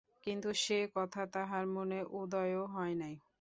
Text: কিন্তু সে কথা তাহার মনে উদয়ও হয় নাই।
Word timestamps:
কিন্তু 0.23 0.49
সে 0.63 0.79
কথা 0.95 1.21
তাহার 1.33 1.65
মনে 1.75 1.99
উদয়ও 2.19 2.63
হয় 2.67 2.95
নাই। 2.95 3.13